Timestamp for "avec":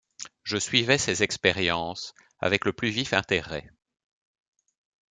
2.39-2.65